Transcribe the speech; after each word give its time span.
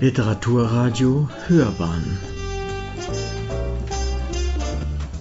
Literaturradio 0.00 1.28
Hörbahn 1.46 2.18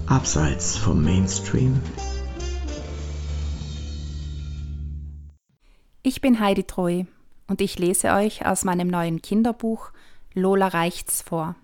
Abseits 0.06 0.78
vom 0.78 1.04
Mainstream 1.04 1.82
Ich 6.02 6.22
bin 6.22 6.40
Heidi 6.40 6.64
Treu 6.64 7.04
und 7.48 7.60
ich 7.60 7.78
lese 7.78 8.14
euch 8.14 8.46
aus 8.46 8.64
meinem 8.64 8.88
neuen 8.88 9.22
Kinderbuch 9.22 9.92
Lola 10.34 10.70
reicht's 10.70 11.24
vor. 11.24 11.58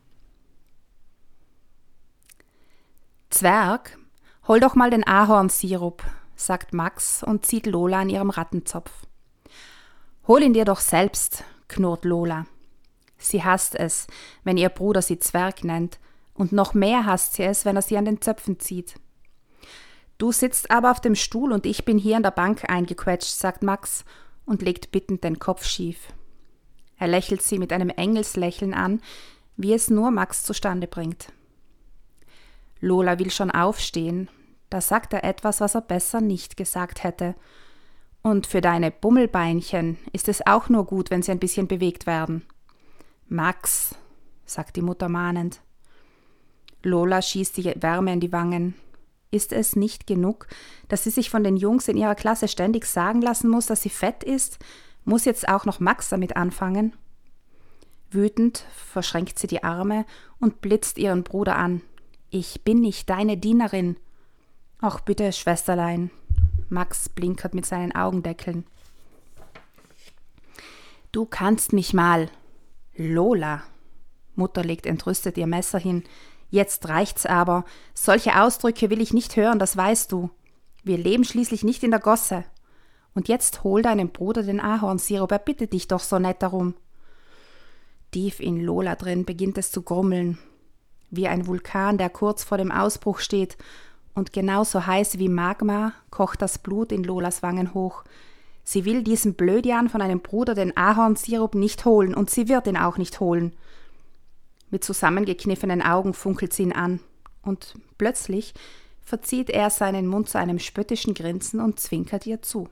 Zwerg, 3.30 3.98
hol 4.46 4.60
doch 4.60 4.76
mal 4.76 4.90
den 4.90 5.08
Ahornsirup, 5.08 6.04
sagt 6.36 6.74
Max 6.74 7.24
und 7.24 7.46
zieht 7.46 7.66
Lola 7.66 8.02
an 8.02 8.10
ihrem 8.10 8.30
Rattenzopf. 8.30 8.92
Hol 10.28 10.44
ihn 10.44 10.52
dir 10.52 10.66
doch 10.66 10.82
selbst, 10.82 11.46
knurrt 11.70 12.04
Lola. 12.04 12.46
Sie 13.18 13.44
hasst 13.44 13.76
es, 13.76 14.08
wenn 14.44 14.58
ihr 14.58 14.70
Bruder 14.70 15.02
sie 15.02 15.20
Zwerg 15.20 15.64
nennt, 15.64 16.00
und 16.34 16.52
noch 16.52 16.74
mehr 16.74 17.06
hasst 17.06 17.34
sie 17.34 17.44
es, 17.44 17.66
wenn 17.66 17.78
er 17.78 17.82
sie 17.82 17.98
an 17.98 18.06
den 18.06 18.22
Zöpfen 18.22 18.60
zieht. 18.60 18.96
Du 20.18 20.32
sitzt 20.32 20.72
aber 20.72 20.92
auf 20.92 21.02
dem 21.02 21.16
Stuhl 21.16 21.52
und 21.52 21.66
ich 21.66 21.86
bin 21.86 21.98
hier 21.98 22.18
an 22.18 22.24
der 22.24 22.32
Bank 22.32 22.70
eingequetscht, 22.70 23.34
sagt 23.34 23.64
Max 23.64 24.06
und 24.46 24.62
legt 24.62 24.92
bittend 24.92 25.24
den 25.24 25.40
Kopf 25.40 25.66
schief. 25.66 26.14
Er 26.98 27.08
lächelt 27.08 27.42
sie 27.42 27.60
mit 27.60 27.74
einem 27.74 27.90
Engelslächeln 27.90 28.74
an, 28.74 29.02
wie 29.58 29.74
es 29.74 29.90
nur 29.90 30.12
Max 30.12 30.44
zustande 30.44 30.88
bringt. 30.88 31.32
Lola 32.80 33.20
will 33.20 33.32
schon 33.32 33.52
aufstehen, 33.52 34.30
da 34.70 34.82
sagt 34.82 35.14
er 35.14 35.24
etwas, 35.24 35.62
was 35.62 35.76
er 35.76 35.82
besser 35.82 36.22
nicht 36.22 36.58
gesagt 36.58 37.04
hätte. 37.04 37.36
Und 38.22 38.48
für 38.48 38.62
deine 38.62 38.92
Bummelbeinchen 38.92 39.98
ist 40.12 40.28
es 40.28 40.46
auch 40.46 40.70
nur 40.70 40.86
gut, 40.86 41.12
wenn 41.12 41.22
sie 41.22 41.32
ein 41.32 41.40
bisschen 41.40 41.68
bewegt 41.68 42.06
werden. 42.06 42.46
Max, 43.28 43.96
sagt 44.46 44.76
die 44.76 44.82
Mutter 44.82 45.10
mahnend. 45.10 45.62
Lola 46.84 47.22
schießt 47.22 47.58
die 47.58 47.74
Wärme 47.82 48.14
in 48.14 48.20
die 48.20 48.32
Wangen. 48.32 48.76
Ist 49.32 49.52
es 49.52 49.76
nicht 49.76 50.06
genug, 50.06 50.48
dass 50.88 51.04
sie 51.04 51.10
sich 51.10 51.30
von 51.30 51.44
den 51.44 51.58
Jungs 51.58 51.88
in 51.88 51.98
ihrer 51.98 52.16
Klasse 52.16 52.48
ständig 52.48 52.86
sagen 52.86 53.22
lassen 53.22 53.50
muss, 53.50 53.66
dass 53.66 53.82
sie 53.82 53.90
fett 53.90 54.24
ist? 54.24 54.60
Muss 55.04 55.26
jetzt 55.26 55.50
auch 55.50 55.66
noch 55.66 55.80
Max 55.80 56.10
damit 56.10 56.38
anfangen? 56.38 56.94
Wütend 58.12 58.64
verschränkt 58.76 59.40
sie 59.40 59.48
die 59.48 59.64
Arme 59.64 60.06
und 60.40 60.62
blitzt 60.62 60.98
ihren 61.00 61.24
Bruder 61.24 61.58
an. 61.58 61.82
Ich 62.30 62.64
bin 62.64 62.82
nicht 62.82 63.10
deine 63.10 63.38
Dienerin. 63.38 63.98
Ach 64.80 65.00
bitte, 65.00 65.34
Schwesterlein. 65.34 66.12
Max 66.70 67.10
blinkert 67.10 67.56
mit 67.56 67.66
seinen 67.66 67.94
Augendeckeln. 67.94 68.66
Du 71.12 71.26
kannst 71.26 71.74
mich 71.74 71.94
mal, 71.94 72.30
Lola. 72.98 73.64
Mutter 74.36 74.64
legt 74.64 74.86
entrüstet 74.86 75.38
ihr 75.38 75.48
Messer 75.48 75.80
hin. 75.80 76.04
Jetzt 76.50 76.88
reicht's 76.88 77.26
aber. 77.26 77.66
Solche 77.94 78.42
Ausdrücke 78.42 78.90
will 78.90 79.02
ich 79.02 79.14
nicht 79.14 79.36
hören, 79.36 79.60
das 79.60 79.76
weißt 79.76 80.12
du. 80.12 80.30
Wir 80.84 80.98
leben 80.98 81.24
schließlich 81.24 81.64
nicht 81.64 81.84
in 81.84 81.92
der 81.92 82.00
Gosse. 82.00 82.44
Und 83.14 83.28
jetzt 83.28 83.64
hol 83.64 83.82
deinem 83.82 84.10
Bruder 84.10 84.44
den 84.44 84.60
Ahornsirup, 84.60 85.32
er 85.32 85.40
bittet 85.40 85.74
dich 85.74 85.88
doch 85.88 86.02
so 86.02 86.20
nett 86.20 86.42
darum. 86.42 86.76
Tief 88.12 88.40
in 88.40 88.62
Lola 88.62 88.96
drin 88.96 89.26
beginnt 89.26 89.58
es 89.58 89.72
zu 89.72 89.82
grummeln. 89.82 90.38
Wie 91.10 91.28
ein 91.28 91.48
Vulkan, 91.48 91.98
der 91.98 92.10
kurz 92.10 92.44
vor 92.44 92.58
dem 92.58 92.72
Ausbruch 92.72 93.20
steht, 93.20 93.58
und 94.14 94.32
genauso 94.32 94.86
heiß 94.86 95.20
wie 95.20 95.28
Magma 95.28 95.94
kocht 96.10 96.42
das 96.42 96.58
Blut 96.58 96.94
in 96.94 97.04
Lolas 97.04 97.44
Wangen 97.44 97.74
hoch. 97.74 98.04
Sie 98.66 98.84
will 98.84 99.04
diesem 99.04 99.36
Blödian 99.36 99.90
von 99.90 100.02
einem 100.02 100.22
Bruder 100.22 100.56
den 100.56 100.76
Ahornsirup 100.76 101.54
nicht 101.54 101.86
holen 101.86 102.16
und 102.16 102.32
sie 102.32 102.50
wird 102.50 102.66
ihn 102.66 102.78
auch 102.78 102.98
nicht 102.98 103.20
holen. 103.20 103.56
Mit 104.72 104.84
zusammengekniffenen 104.84 105.84
Augen 105.84 106.16
funkelt 106.16 106.52
sie 106.52 106.64
ihn 106.64 106.74
an 106.74 107.00
und 107.44 107.76
plötzlich 108.00 108.56
verzieht 109.04 109.52
er 109.52 109.70
seinen 109.70 110.08
Mund 110.08 110.30
zu 110.30 110.40
einem 110.40 110.58
spöttischen 110.58 111.14
Grinsen 111.14 111.60
und 111.60 111.80
zwinkert 111.80 112.26
ihr 112.26 112.42
zu. 112.42 112.68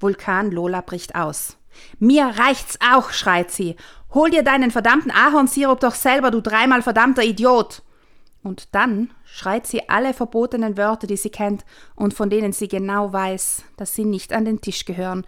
Vulkan 0.00 0.50
Lola 0.50 0.80
bricht 0.80 1.14
aus. 1.14 1.56
Mir 2.00 2.26
reicht's 2.26 2.76
auch, 2.92 3.10
schreit 3.10 3.52
sie. 3.52 3.76
Hol 4.12 4.30
dir 4.30 4.42
deinen 4.42 4.72
verdammten 4.72 5.12
Ahornsirup 5.12 5.78
doch 5.78 5.94
selber, 5.94 6.32
du 6.32 6.40
dreimal 6.40 6.82
verdammter 6.82 7.22
Idiot! 7.22 7.82
Und 8.48 8.74
dann 8.74 9.10
schreit 9.24 9.66
sie 9.66 9.90
alle 9.90 10.14
verbotenen 10.14 10.78
Wörter, 10.78 11.06
die 11.06 11.18
sie 11.18 11.28
kennt 11.28 11.66
und 11.94 12.14
von 12.14 12.30
denen 12.30 12.52
sie 12.52 12.66
genau 12.66 13.12
weiß, 13.12 13.62
dass 13.76 13.94
sie 13.94 14.06
nicht 14.06 14.32
an 14.32 14.46
den 14.46 14.62
Tisch 14.62 14.86
gehören. 14.86 15.26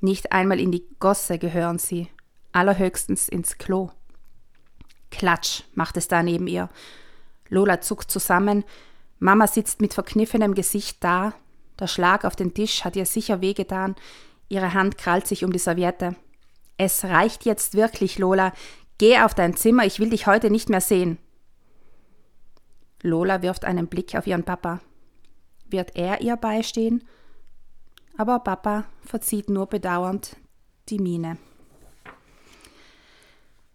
Nicht 0.00 0.32
einmal 0.32 0.58
in 0.58 0.72
die 0.72 0.86
Gosse 0.98 1.38
gehören 1.38 1.78
sie, 1.78 2.08
allerhöchstens 2.52 3.28
ins 3.28 3.58
Klo. 3.58 3.90
Klatsch, 5.10 5.64
macht 5.74 5.98
es 5.98 6.08
da 6.08 6.22
neben 6.22 6.46
ihr. 6.46 6.70
Lola 7.50 7.82
zuckt 7.82 8.10
zusammen, 8.10 8.64
Mama 9.18 9.46
sitzt 9.48 9.82
mit 9.82 9.92
verkniffenem 9.92 10.54
Gesicht 10.54 11.04
da, 11.04 11.34
der 11.78 11.88
Schlag 11.88 12.24
auf 12.24 12.36
den 12.36 12.54
Tisch 12.54 12.84
hat 12.84 12.96
ihr 12.96 13.04
sicher 13.04 13.42
wehgetan, 13.42 13.96
ihre 14.48 14.72
Hand 14.72 14.96
krallt 14.96 15.26
sich 15.26 15.44
um 15.44 15.52
die 15.52 15.58
Serviette. 15.58 16.16
Es 16.78 17.04
reicht 17.04 17.44
jetzt 17.44 17.74
wirklich, 17.74 18.16
Lola. 18.16 18.54
Geh 18.96 19.18
auf 19.18 19.34
dein 19.34 19.56
Zimmer, 19.56 19.84
ich 19.84 20.00
will 20.00 20.08
dich 20.08 20.26
heute 20.26 20.50
nicht 20.50 20.70
mehr 20.70 20.80
sehen. 20.80 21.18
Lola 23.06 23.42
wirft 23.42 23.64
einen 23.64 23.86
Blick 23.86 24.14
auf 24.14 24.26
ihren 24.26 24.44
Papa. 24.44 24.80
Wird 25.68 25.96
er 25.96 26.20
ihr 26.20 26.36
beistehen? 26.36 27.04
Aber 28.16 28.40
Papa 28.40 28.84
verzieht 29.04 29.48
nur 29.48 29.66
bedauernd 29.66 30.36
die 30.88 30.98
Miene. 30.98 31.38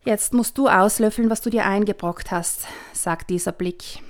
Jetzt 0.03 0.33
musst 0.33 0.57
du 0.57 0.67
auslöffeln, 0.67 1.29
was 1.29 1.41
du 1.41 1.49
dir 1.49 1.65
eingebrockt 1.65 2.31
hast, 2.31 2.67
sagt 2.91 3.29
dieser 3.29 3.51
Blick. 3.51 4.01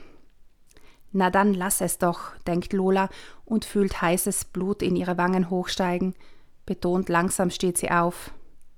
Na 1.12 1.30
dann 1.30 1.54
lass 1.54 1.82
es 1.82 1.98
doch, 1.98 2.36
denkt 2.48 2.72
Lola 2.72 3.10
und 3.44 3.66
fühlt 3.66 4.02
heißes 4.02 4.46
Blut 4.46 4.82
in 4.82 4.96
ihre 4.96 5.18
Wangen 5.18 5.50
hochsteigen. 5.50 6.16
Betont 6.66 7.10
langsam 7.10 7.50
steht 7.50 7.78
sie 7.78 7.92
auf. 7.92 8.32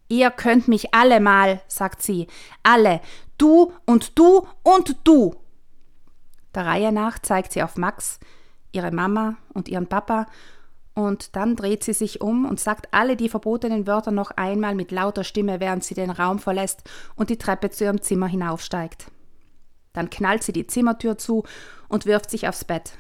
Ihr 0.08 0.32
könnt 0.32 0.68
mich 0.68 0.94
alle 0.96 1.20
mal, 1.20 1.62
sagt 1.68 2.02
sie. 2.02 2.28
Alle. 2.64 3.02
Du 3.38 3.72
und 3.86 4.18
du 4.18 4.48
und 4.64 4.96
du. 5.04 5.36
Der 6.56 6.66
Reihe 6.66 6.92
nach 6.92 7.20
zeigt 7.20 7.54
sie 7.54 7.64
auf 7.64 7.78
Max, 7.78 8.20
ihre 8.72 8.92
Mama 8.92 9.36
und 9.54 9.68
ihren 9.68 9.88
Papa, 9.88 10.28
und 10.96 11.36
dann 11.36 11.56
dreht 11.56 11.84
sie 11.84 11.94
sich 11.94 12.22
um 12.22 12.46
und 12.46 12.60
sagt 12.60 12.94
alle 12.94 13.16
die 13.16 13.30
verbotenen 13.30 13.88
Wörter 13.88 14.12
noch 14.12 14.32
einmal 14.32 14.76
mit 14.76 14.92
lauter 14.92 15.24
Stimme, 15.24 15.60
während 15.60 15.84
sie 15.84 15.96
den 15.96 16.12
Raum 16.12 16.38
verlässt 16.38 16.84
und 17.16 17.30
die 17.32 17.38
Treppe 17.38 17.72
zu 17.72 17.86
ihrem 17.86 18.02
Zimmer 18.02 18.28
hinaufsteigt. 18.28 19.08
Dann 19.94 20.10
knallt 20.10 20.44
sie 20.44 20.54
die 20.54 20.68
Zimmertür 20.68 21.18
zu 21.18 21.44
und 21.88 22.06
wirft 22.06 22.30
sich 22.30 22.48
aufs 22.48 22.64
Bett. 22.64 22.98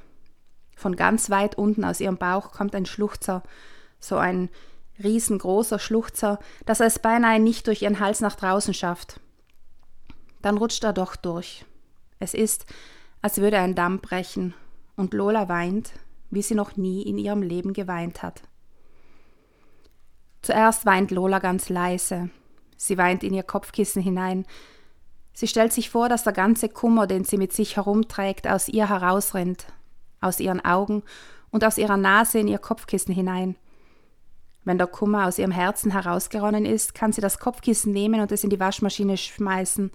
Von 0.76 0.96
ganz 0.96 1.30
weit 1.30 1.56
unten 1.56 1.86
aus 1.86 2.00
ihrem 2.00 2.18
Bauch 2.18 2.52
kommt 2.52 2.74
ein 2.76 2.88
Schluchzer, 2.88 3.44
so 4.00 4.18
ein 4.18 4.50
riesengroßer 5.04 5.80
Schluchzer, 5.80 6.40
dass 6.66 6.80
er 6.80 6.88
es 6.88 7.00
beinahe 7.00 7.40
nicht 7.40 7.68
durch 7.68 7.84
ihren 7.84 8.00
Hals 8.00 8.22
nach 8.22 8.36
draußen 8.36 8.74
schafft. 8.74 9.20
Dann 10.42 10.58
rutscht 10.58 10.84
er 10.84 10.94
doch 10.94 11.16
durch. 11.16 11.66
Es 12.20 12.34
ist, 12.34 12.66
als 13.24 13.40
würde 13.40 13.58
ein 13.58 13.74
Damm 13.74 14.00
brechen, 14.00 14.54
und 14.96 15.14
Lola 15.14 15.50
weint, 15.50 15.94
wie 16.30 16.44
sie 16.44 16.54
noch 16.54 16.76
nie 16.78 17.02
in 17.02 17.18
ihrem 17.18 17.42
Leben 17.42 17.74
geweint 17.74 18.22
hat. 18.22 18.44
Zuerst 20.44 20.86
weint 20.86 21.10
Lola 21.10 21.40
ganz 21.40 21.70
leise. 21.70 22.30
Sie 22.76 22.98
weint 22.98 23.24
in 23.24 23.34
ihr 23.34 23.44
Kopfkissen 23.44 24.02
hinein. 24.02 24.46
Sie 25.32 25.48
stellt 25.48 25.72
sich 25.72 25.90
vor, 25.90 26.10
dass 26.10 26.24
der 26.26 26.34
ganze 26.34 26.68
Kummer, 26.68 27.08
den 27.08 27.24
sie 27.24 27.38
mit 27.38 27.54
sich 27.54 27.78
herumträgt, 27.78 28.46
aus 28.46 28.68
ihr 28.68 28.90
herausrinnt, 28.90 29.68
aus 30.20 30.42
ihren 30.42 30.64
Augen 30.64 31.02
und 31.50 31.64
aus 31.64 31.78
ihrer 31.78 31.98
Nase 31.98 32.40
in 32.40 32.50
ihr 32.50 32.60
Kopfkissen 32.60 33.16
hinein. 33.16 33.56
Wenn 34.66 34.78
der 34.78 34.88
Kummer 34.88 35.28
aus 35.28 35.40
ihrem 35.40 35.52
Herzen 35.52 35.92
herausgeronnen 35.92 36.66
ist, 36.66 36.94
kann 36.94 37.14
sie 37.14 37.22
das 37.22 37.40
Kopfkissen 37.40 37.94
nehmen 37.94 38.20
und 38.20 38.34
es 38.34 38.44
in 38.44 38.50
die 38.50 38.60
Waschmaschine 38.60 39.16
schmeißen. 39.16 39.92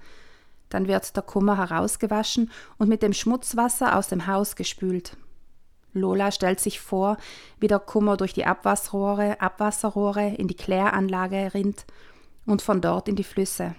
Dann 0.70 0.88
wird 0.88 1.16
der 1.16 1.22
Kummer 1.22 1.56
herausgewaschen 1.56 2.50
und 2.76 2.88
mit 2.88 3.02
dem 3.02 3.12
Schmutzwasser 3.12 3.96
aus 3.96 4.08
dem 4.08 4.26
Haus 4.26 4.56
gespült. 4.56 5.16
Lola 5.92 6.30
stellt 6.30 6.60
sich 6.60 6.80
vor, 6.80 7.16
wie 7.58 7.66
der 7.66 7.78
Kummer 7.78 8.16
durch 8.16 8.34
die 8.34 8.44
Abwasserrohre, 8.44 9.40
Abwasserrohre 9.40 10.34
in 10.36 10.48
die 10.48 10.56
Kläranlage 10.56 11.52
rinnt 11.54 11.86
und 12.46 12.62
von 12.62 12.80
dort 12.80 13.08
in 13.08 13.16
die 13.16 13.24
Flüsse. 13.24 13.74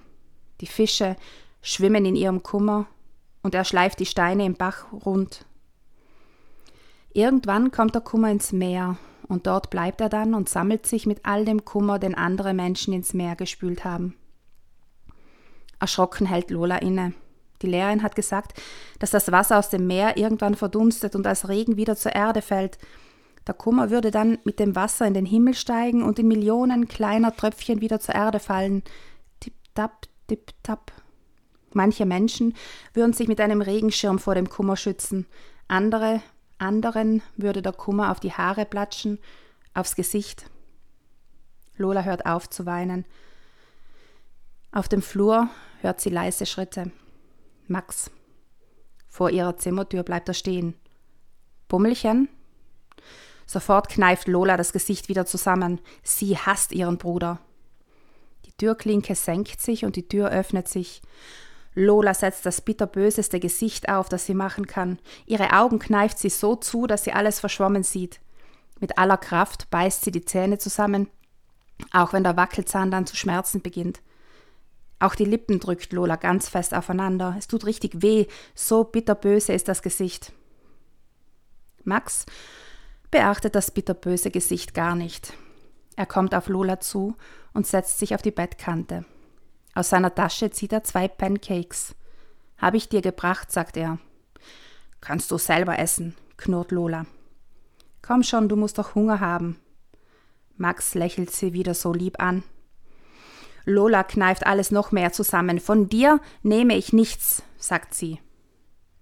Die 0.62 0.68
Fische 0.68 1.16
schwimmen 1.62 2.06
in 2.06 2.16
ihrem 2.16 2.44
Kummer 2.44 2.88
und 3.44 3.56
er 3.56 3.64
schleift 3.64 4.00
die 4.00 4.06
Steine 4.06 4.46
im 4.46 4.56
Bach 4.56 4.92
rund. 4.92 5.46
Irgendwann 7.14 7.72
kommt 7.72 7.96
der 7.96 8.02
Kummer 8.02 8.32
ins 8.32 8.52
Meer 8.52 8.98
und 9.28 9.48
dort 9.48 9.70
bleibt 9.70 10.02
er 10.02 10.10
dann 10.10 10.34
und 10.34 10.50
sammelt 10.50 10.86
sich 10.86 11.06
mit 11.06 11.26
all 11.26 11.46
dem 11.46 11.66
Kummer, 11.66 12.00
den 12.00 12.16
andere 12.16 12.54
Menschen 12.54 12.94
ins 12.94 13.14
Meer 13.14 13.36
gespült 13.36 13.86
haben. 13.86 14.16
Erschrocken 15.80 16.28
hält 16.28 16.52
Lola 16.52 16.78
inne. 16.78 17.14
Die 17.62 17.68
Lehrerin 17.68 18.04
hat 18.04 18.16
gesagt, 18.16 18.60
dass 19.00 19.12
das 19.12 19.32
Wasser 19.32 19.60
aus 19.60 19.70
dem 19.70 19.88
Meer 19.88 20.18
irgendwann 20.18 20.56
verdunstet 20.56 21.16
und 21.16 21.28
als 21.28 21.50
Regen 21.50 21.78
wieder 21.78 21.96
zur 21.96 22.14
Erde 22.16 22.42
fällt. 22.42 22.78
Der 23.48 23.54
Kummer 23.54 23.90
würde 23.90 24.12
dann 24.12 24.38
mit 24.44 24.60
dem 24.60 24.76
Wasser 24.76 25.08
in 25.08 25.14
den 25.14 25.26
Himmel 25.26 25.56
steigen 25.56 26.04
und 26.04 26.20
in 26.20 26.28
Millionen 26.28 26.88
kleiner 26.88 27.36
Tröpfchen 27.36 27.82
wieder 27.82 28.00
zur 28.00 28.16
Erde 28.16 28.40
fallen. 28.40 28.84
Tipp-tapp, 29.40 30.08
tipp-tapp. 30.28 30.92
Manche 31.74 32.06
Menschen 32.06 32.56
würden 32.94 33.14
sich 33.14 33.28
mit 33.28 33.42
einem 33.42 33.62
Regenschirm 33.62 34.20
vor 34.20 34.36
dem 34.36 34.50
Kummer 34.50 34.76
schützen, 34.76 35.28
andere, 35.68 36.22
anderen 36.58 37.22
würde 37.38 37.62
der 37.62 37.74
Kummer 37.74 38.12
auf 38.12 38.20
die 38.20 38.34
Haare 38.34 38.66
platschen, 38.66 39.20
aufs 39.74 39.96
Gesicht. 39.96 40.46
Lola 41.78 42.04
hört 42.04 42.26
auf 42.26 42.50
zu 42.50 42.66
weinen. 42.66 43.06
Auf 44.72 44.88
dem 44.88 45.02
Flur 45.02 45.50
hört 45.82 46.00
sie 46.00 46.10
leise 46.10 46.46
Schritte. 46.46 46.92
Max. 47.68 48.12
Vor 49.08 49.32
ihrer 49.32 49.58
Zimmertür 49.58 50.04
bleibt 50.04 50.28
er 50.28 50.36
stehen. 50.36 50.76
Bummelchen? 51.68 52.30
Sofort 53.48 53.90
kneift 53.90 54.28
Lola 54.28 54.58
das 54.58 54.72
Gesicht 54.72 55.10
wieder 55.10 55.26
zusammen. 55.26 55.82
Sie 56.04 56.38
hasst 56.38 56.72
ihren 56.72 57.00
Bruder. 57.00 57.40
Die 58.46 58.52
Türklinke 58.52 59.16
senkt 59.16 59.60
sich 59.60 59.86
und 59.86 59.96
die 59.96 60.08
Tür 60.08 60.30
öffnet 60.30 60.68
sich. 60.68 61.02
Lola 61.74 62.14
setzt 62.14 62.46
das 62.46 62.62
bitterböseste 62.62 63.40
Gesicht 63.40 63.90
auf, 63.90 64.08
das 64.08 64.28
sie 64.28 64.36
machen 64.36 64.68
kann. 64.68 65.00
Ihre 65.26 65.54
Augen 65.54 65.80
kneift 65.80 66.20
sie 66.20 66.30
so 66.30 66.56
zu, 66.56 66.86
dass 66.86 67.04
sie 67.06 67.14
alles 67.14 67.40
verschwommen 67.40 67.82
sieht. 67.82 68.20
Mit 68.80 69.00
aller 69.00 69.18
Kraft 69.18 69.72
beißt 69.72 70.04
sie 70.04 70.12
die 70.12 70.26
Zähne 70.26 70.60
zusammen, 70.60 71.10
auch 71.92 72.14
wenn 72.14 72.24
der 72.24 72.38
Wackelzahn 72.38 72.92
dann 72.92 73.08
zu 73.08 73.16
schmerzen 73.16 73.62
beginnt. 73.62 74.02
Auch 75.00 75.16
die 75.16 75.26
Lippen 75.26 75.60
drückt 75.60 75.94
Lola 75.94 76.18
ganz 76.18 76.50
fest 76.50 76.74
aufeinander. 76.74 77.36
Es 77.38 77.48
tut 77.48 77.66
richtig 77.66 78.02
weh, 78.02 78.28
so 78.54 78.84
bitterböse 78.84 79.54
ist 79.54 79.68
das 79.68 79.82
Gesicht. 79.82 80.34
Max 81.84 82.26
beachtet 83.10 83.56
das 83.56 83.72
bitterböse 83.72 84.30
Gesicht 84.30 84.74
gar 84.74 84.96
nicht. 84.96 85.34
Er 85.96 86.06
kommt 86.06 86.36
auf 86.36 86.48
Lola 86.48 86.80
zu 86.80 87.16
und 87.54 87.66
setzt 87.66 88.00
sich 88.00 88.14
auf 88.14 88.22
die 88.22 88.32
Bettkante. 88.32 89.06
Aus 89.74 89.90
seiner 89.90 90.14
Tasche 90.14 90.52
zieht 90.52 90.74
er 90.74 90.84
zwei 90.84 91.08
Pancakes. 91.08 91.96
Hab 92.58 92.74
ich 92.74 92.90
dir 92.90 93.02
gebracht, 93.02 93.52
sagt 93.52 93.78
er. 93.78 94.00
Kannst 95.02 95.32
du 95.32 95.38
selber 95.38 95.80
essen, 95.80 96.16
knurrt 96.38 96.72
Lola. 96.72 97.06
Komm 98.02 98.24
schon, 98.24 98.50
du 98.50 98.56
musst 98.56 98.78
doch 98.78 98.96
Hunger 98.96 99.20
haben. 99.20 99.60
Max 100.58 100.94
lächelt 100.94 101.32
sie 101.32 101.54
wieder 101.54 101.74
so 101.74 101.94
lieb 101.94 102.20
an. 102.20 102.44
Lola 103.70 104.04
kneift 104.04 104.46
alles 104.46 104.72
noch 104.72 104.92
mehr 104.92 105.12
zusammen. 105.12 105.60
Von 105.60 105.90
dir 105.90 106.20
nehme 106.44 106.76
ich 106.76 106.92
nichts, 106.92 107.44
sagt 107.58 107.94
sie. 107.94 108.20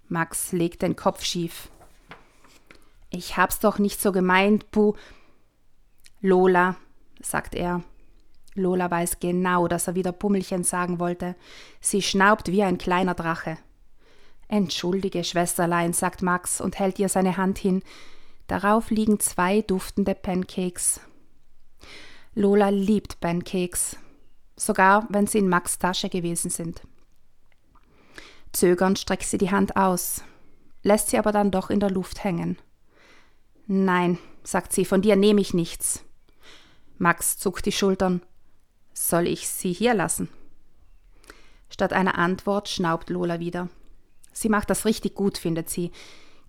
Max 0.09 0.51
legt 0.51 0.81
den 0.81 0.95
Kopf 0.95 1.23
schief. 1.23 1.69
Ich 3.09 3.37
hab's 3.37 3.59
doch 3.59 3.79
nicht 3.79 4.01
so 4.01 4.11
gemeint, 4.11 4.69
Bu. 4.71 4.93
Lola, 6.21 6.75
sagt 7.21 7.55
er. 7.55 7.83
Lola 8.53 8.89
weiß 8.89 9.19
genau, 9.19 9.67
dass 9.67 9.87
er 9.87 9.95
wieder 9.95 10.11
Pummelchen 10.11 10.63
sagen 10.63 10.99
wollte. 10.99 11.35
Sie 11.79 12.01
schnaubt 12.01 12.51
wie 12.51 12.63
ein 12.63 12.77
kleiner 12.77 13.13
Drache. 13.13 13.57
Entschuldige, 14.47 15.23
Schwesterlein, 15.23 15.93
sagt 15.93 16.21
Max 16.21 16.59
und 16.59 16.79
hält 16.79 16.99
ihr 16.99 17.09
seine 17.09 17.37
Hand 17.37 17.57
hin. 17.57 17.83
Darauf 18.47 18.89
liegen 18.89 19.19
zwei 19.19 19.61
duftende 19.61 20.15
Pancakes. 20.15 21.01
Lola 22.33 22.69
liebt 22.69 23.19
Pancakes, 23.19 23.97
sogar 24.57 25.07
wenn 25.09 25.27
sie 25.27 25.37
in 25.37 25.47
Max 25.47 25.79
Tasche 25.79 26.09
gewesen 26.09 26.49
sind. 26.49 26.81
Zögernd 28.51 28.99
streckt 28.99 29.25
sie 29.25 29.37
die 29.37 29.51
Hand 29.51 29.77
aus, 29.77 30.23
lässt 30.83 31.09
sie 31.09 31.17
aber 31.17 31.31
dann 31.31 31.51
doch 31.51 31.69
in 31.69 31.79
der 31.79 31.91
Luft 31.91 32.23
hängen. 32.23 32.57
Nein, 33.67 34.17
sagt 34.43 34.73
sie, 34.73 34.83
von 34.85 35.01
dir 35.01 35.15
nehme 35.15 35.41
ich 35.41 35.53
nichts. 35.53 36.03
Max 36.97 37.37
zuckt 37.37 37.65
die 37.65 37.71
Schultern. 37.71 38.21
Soll 38.93 39.27
ich 39.27 39.47
sie 39.47 39.71
hier 39.71 39.93
lassen? 39.93 40.29
Statt 41.69 41.93
einer 41.93 42.17
Antwort 42.17 42.69
schnaubt 42.69 43.09
Lola 43.09 43.39
wieder. 43.39 43.69
Sie 44.31 44.49
macht 44.49 44.69
das 44.69 44.85
richtig 44.85 45.15
gut, 45.15 45.37
findet 45.37 45.69
sie. 45.69 45.91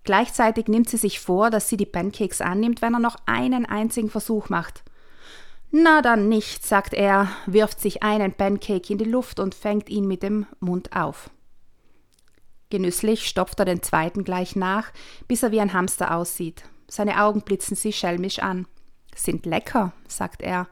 Gleichzeitig 0.04 0.68
nimmt 0.68 0.88
sie 0.88 0.96
sich 0.96 1.20
vor, 1.20 1.50
dass 1.50 1.68
sie 1.68 1.76
die 1.76 1.86
Pancakes 1.86 2.40
annimmt, 2.40 2.80
wenn 2.80 2.94
er 2.94 3.00
noch 3.00 3.16
einen 3.26 3.66
einzigen 3.66 4.10
Versuch 4.10 4.48
macht. 4.48 4.84
Na 5.70 6.00
dann 6.00 6.28
nicht, 6.28 6.66
sagt 6.66 6.94
er, 6.94 7.28
wirft 7.46 7.80
sich 7.80 8.02
einen 8.02 8.32
Pancake 8.32 8.90
in 8.92 8.98
die 8.98 9.04
Luft 9.04 9.38
und 9.38 9.54
fängt 9.54 9.90
ihn 9.90 10.08
mit 10.08 10.22
dem 10.22 10.46
Mund 10.60 10.96
auf. 10.96 11.30
Genüsslich 12.70 13.26
stopft 13.26 13.58
er 13.58 13.66
den 13.66 13.82
zweiten 13.82 14.24
gleich 14.24 14.56
nach, 14.56 14.92
bis 15.26 15.42
er 15.42 15.52
wie 15.52 15.60
ein 15.60 15.72
Hamster 15.74 16.14
aussieht. 16.14 16.64
Seine 16.86 17.22
Augen 17.22 17.42
blitzen 17.42 17.76
sie 17.76 17.92
schelmisch 17.92 18.38
an. 18.38 18.66
Sind 19.14 19.44
lecker, 19.46 19.92
sagt 20.06 20.42
er. 20.42 20.68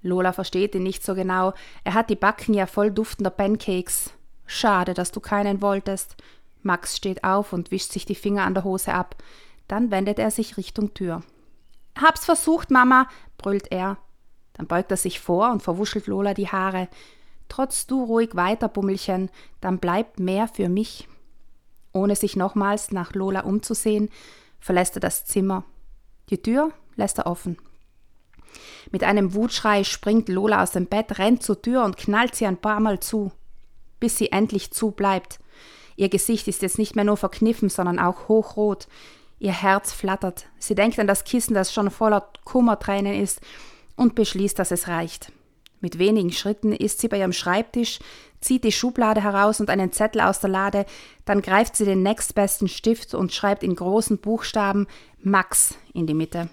Lola 0.00 0.32
versteht 0.32 0.74
ihn 0.74 0.82
nicht 0.82 1.04
so 1.04 1.14
genau. 1.14 1.54
Er 1.84 1.94
hat 1.94 2.10
die 2.10 2.16
Backen 2.16 2.54
ja 2.54 2.66
voll 2.66 2.90
duftender 2.90 3.30
Pancakes. 3.30 4.10
Schade, 4.46 4.94
dass 4.94 5.12
du 5.12 5.20
keinen 5.20 5.62
wolltest. 5.62 6.16
Max 6.62 6.96
steht 6.96 7.22
auf 7.22 7.52
und 7.52 7.70
wischt 7.70 7.92
sich 7.92 8.04
die 8.04 8.16
Finger 8.16 8.44
an 8.44 8.54
der 8.54 8.64
Hose 8.64 8.92
ab. 8.92 9.16
Dann 9.68 9.90
wendet 9.92 10.18
er 10.18 10.30
sich 10.32 10.56
Richtung 10.56 10.92
Tür. 10.92 11.22
Hab's 12.00 12.24
versucht, 12.24 12.70
Mama, 12.70 13.08
brüllt 13.38 13.70
er. 13.70 13.98
Dann 14.54 14.66
beugt 14.66 14.90
er 14.90 14.96
sich 14.96 15.20
vor 15.20 15.50
und 15.50 15.62
verwuschelt 15.62 16.06
Lola 16.06 16.34
die 16.34 16.48
Haare. 16.48 16.88
Trotz 17.48 17.86
du 17.86 18.04
ruhig 18.04 18.34
weiter, 18.34 18.68
Bummelchen, 18.68 19.30
dann 19.60 19.78
bleibt 19.78 20.20
mehr 20.20 20.48
für 20.48 20.68
mich. 20.68 21.08
Ohne 21.92 22.16
sich 22.16 22.36
nochmals 22.36 22.90
nach 22.92 23.14
Lola 23.14 23.40
umzusehen, 23.40 24.08
verlässt 24.58 24.96
er 24.96 25.00
das 25.00 25.26
Zimmer. 25.26 25.64
Die 26.30 26.40
Tür 26.40 26.72
lässt 26.96 27.18
er 27.18 27.26
offen. 27.26 27.58
Mit 28.90 29.04
einem 29.04 29.34
Wutschrei 29.34 29.84
springt 29.84 30.28
Lola 30.28 30.62
aus 30.62 30.72
dem 30.72 30.86
Bett, 30.86 31.18
rennt 31.18 31.42
zur 31.42 31.60
Tür 31.60 31.84
und 31.84 31.96
knallt 31.96 32.34
sie 32.34 32.46
ein 32.46 32.56
paar 32.56 32.80
Mal 32.80 33.00
zu, 33.00 33.32
bis 34.00 34.16
sie 34.18 34.32
endlich 34.32 34.70
zu 34.72 34.90
bleibt. 34.90 35.38
Ihr 35.96 36.08
Gesicht 36.08 36.48
ist 36.48 36.62
jetzt 36.62 36.78
nicht 36.78 36.96
mehr 36.96 37.04
nur 37.04 37.16
verkniffen, 37.16 37.68
sondern 37.68 37.98
auch 37.98 38.28
hochrot. 38.28 38.88
Ihr 39.42 39.52
Herz 39.52 39.92
flattert. 39.92 40.46
Sie 40.60 40.76
denkt 40.76 41.00
an 41.00 41.08
das 41.08 41.24
Kissen, 41.24 41.52
das 41.52 41.74
schon 41.74 41.90
voller 41.90 42.28
Kummertränen 42.44 43.20
ist, 43.20 43.40
und 43.96 44.14
beschließt, 44.14 44.56
dass 44.56 44.70
es 44.70 44.86
reicht. 44.86 45.32
Mit 45.80 45.98
wenigen 45.98 46.30
Schritten 46.30 46.72
ist 46.72 47.00
sie 47.00 47.08
bei 47.08 47.18
ihrem 47.18 47.32
Schreibtisch, 47.32 47.98
zieht 48.40 48.62
die 48.62 48.70
Schublade 48.70 49.20
heraus 49.20 49.58
und 49.58 49.68
einen 49.68 49.90
Zettel 49.90 50.20
aus 50.20 50.38
der 50.38 50.50
Lade, 50.50 50.86
dann 51.24 51.42
greift 51.42 51.74
sie 51.74 51.84
den 51.84 52.04
nächstbesten 52.04 52.68
Stift 52.68 53.14
und 53.14 53.32
schreibt 53.32 53.64
in 53.64 53.74
großen 53.74 54.18
Buchstaben 54.18 54.86
Max 55.18 55.74
in 55.92 56.06
die 56.06 56.14
Mitte. 56.14 56.48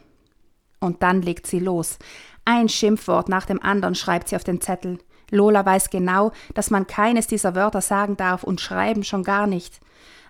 Und 0.80 1.04
dann 1.04 1.22
legt 1.22 1.46
sie 1.46 1.60
los. 1.60 2.00
Ein 2.44 2.70
Schimpfwort 2.70 3.30
nach 3.30 3.46
dem 3.46 3.62
anderen 3.62 3.94
schreibt 3.94 4.30
sie 4.30 4.36
auf 4.36 4.44
den 4.44 4.62
Zettel. 4.62 4.98
Lola 5.30 5.64
weiß 5.64 5.92
genau, 5.92 6.32
dass 6.56 6.72
man 6.72 6.88
keines 6.88 7.28
dieser 7.28 7.54
Wörter 7.54 7.82
sagen 7.82 8.18
darf 8.18 8.44
und 8.44 8.60
schreiben 8.60 9.04
schon 9.04 9.24
gar 9.24 9.46
nicht. 9.46 9.80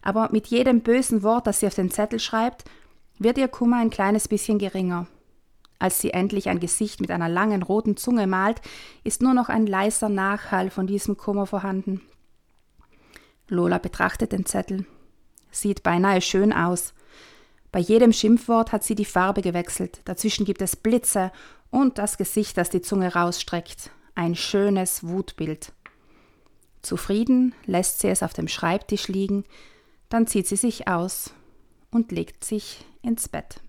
Aber 0.01 0.29
mit 0.31 0.47
jedem 0.47 0.81
bösen 0.81 1.23
Wort, 1.23 1.47
das 1.47 1.59
sie 1.59 1.67
auf 1.67 1.75
den 1.75 1.91
Zettel 1.91 2.19
schreibt, 2.19 2.65
wird 3.17 3.37
ihr 3.37 3.47
Kummer 3.47 3.77
ein 3.77 3.89
kleines 3.89 4.27
bisschen 4.27 4.59
geringer. 4.59 5.07
Als 5.77 6.01
sie 6.01 6.11
endlich 6.11 6.49
ein 6.49 6.59
Gesicht 6.59 6.99
mit 6.99 7.09
einer 7.09 7.29
langen 7.29 7.63
roten 7.63 7.95
Zunge 7.95 8.27
malt, 8.27 8.61
ist 9.03 9.21
nur 9.21 9.33
noch 9.33 9.49
ein 9.49 9.65
leiser 9.65 10.09
Nachhall 10.09 10.69
von 10.69 10.87
diesem 10.87 11.15
Kummer 11.15 11.45
vorhanden. 11.45 12.01
Lola 13.47 13.77
betrachtet 13.77 14.33
den 14.33 14.45
Zettel. 14.45 14.85
Sieht 15.51 15.81
beinahe 15.81 16.21
schön 16.21 16.53
aus. 16.53 16.93
Bei 17.71 17.79
jedem 17.79 18.13
Schimpfwort 18.13 18.71
hat 18.71 18.83
sie 18.83 18.95
die 18.95 19.05
Farbe 19.05 19.41
gewechselt. 19.41 20.01
Dazwischen 20.05 20.45
gibt 20.45 20.61
es 20.61 20.75
Blitze 20.75 21.31
und 21.71 21.97
das 21.97 22.17
Gesicht, 22.17 22.57
das 22.57 22.69
die 22.69 22.81
Zunge 22.81 23.13
rausstreckt. 23.13 23.91
Ein 24.15 24.35
schönes 24.35 25.07
Wutbild. 25.07 25.71
Zufrieden 26.81 27.53
lässt 27.65 27.99
sie 27.99 28.09
es 28.09 28.23
auf 28.23 28.33
dem 28.33 28.47
Schreibtisch 28.47 29.07
liegen, 29.07 29.45
dann 30.09 30.27
zieht 30.27 30.47
sie 30.47 30.55
sich 30.55 30.87
aus 30.87 31.33
und 31.91 32.11
legt 32.11 32.43
sich 32.43 32.85
ins 33.01 33.29
Bett. 33.29 33.61